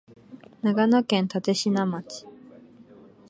[0.63, 1.51] 長野県立科
[1.93, 2.25] 町